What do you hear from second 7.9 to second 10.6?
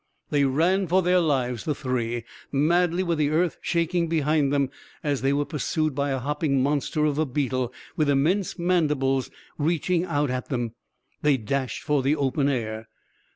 with immense mandibles reaching out at